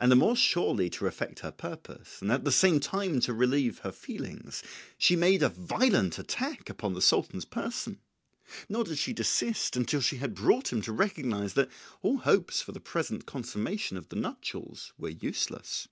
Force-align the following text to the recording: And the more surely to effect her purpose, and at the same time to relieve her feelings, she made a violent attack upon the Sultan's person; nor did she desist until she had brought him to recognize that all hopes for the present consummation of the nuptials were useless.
And 0.00 0.10
the 0.10 0.16
more 0.16 0.34
surely 0.34 0.90
to 0.90 1.06
effect 1.06 1.38
her 1.38 1.52
purpose, 1.52 2.20
and 2.20 2.32
at 2.32 2.44
the 2.44 2.50
same 2.50 2.80
time 2.80 3.20
to 3.20 3.32
relieve 3.32 3.78
her 3.84 3.92
feelings, 3.92 4.64
she 4.98 5.14
made 5.14 5.44
a 5.44 5.48
violent 5.48 6.18
attack 6.18 6.68
upon 6.68 6.94
the 6.94 7.00
Sultan's 7.00 7.44
person; 7.44 8.00
nor 8.68 8.82
did 8.82 8.98
she 8.98 9.12
desist 9.12 9.76
until 9.76 10.00
she 10.00 10.16
had 10.16 10.34
brought 10.34 10.72
him 10.72 10.82
to 10.82 10.92
recognize 10.92 11.54
that 11.54 11.70
all 12.02 12.16
hopes 12.16 12.62
for 12.62 12.72
the 12.72 12.80
present 12.80 13.26
consummation 13.26 13.96
of 13.96 14.08
the 14.08 14.16
nuptials 14.16 14.92
were 14.98 15.10
useless. 15.10 15.86